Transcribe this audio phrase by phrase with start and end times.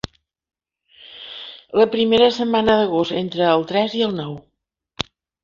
[1.81, 4.35] La primera setmana d'agost, entre el tres i el nou.